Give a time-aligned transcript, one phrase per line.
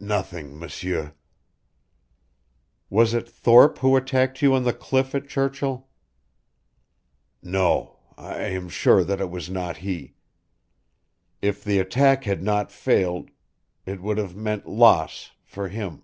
[0.00, 1.14] "Nothing, M'sieur."
[2.90, 5.86] "Was it Thorpe who attacked you on the cliff at Churchill?"
[7.44, 10.14] "No, I am sure that it was not he.
[11.40, 13.30] If the attack had not failed
[13.86, 16.02] it would have meant loss for him.